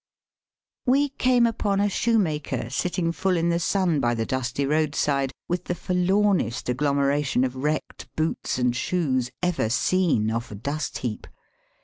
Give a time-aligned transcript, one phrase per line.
[0.87, 5.65] We came upon a shoemaker sitting full in the sun by the dusty roadside with
[5.65, 11.27] the forlomest agglomeration of wrecked boots and shoes ever seen off a dust heap.